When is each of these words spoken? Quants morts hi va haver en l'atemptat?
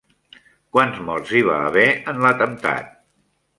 Quants 0.77 1.01
morts 1.09 1.35
hi 1.35 1.43
va 1.49 1.59
haver 1.67 1.85
en 2.15 2.25
l'atemptat? 2.25 2.93